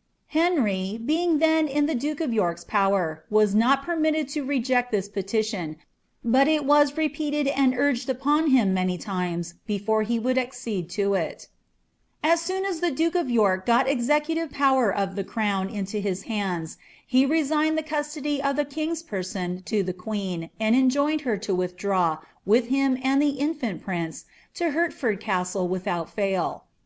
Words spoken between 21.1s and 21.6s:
her to